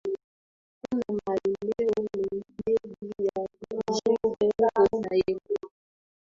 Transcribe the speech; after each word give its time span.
Kuna 0.89 1.03
maeneo 1.27 2.07
mengi 2.67 3.25
ya 3.25 3.45
kuzuru 3.69 4.17
huku 4.21 4.51
Nairobi 5.09 5.47